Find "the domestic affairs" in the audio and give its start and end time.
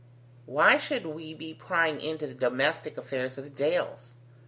2.25-3.37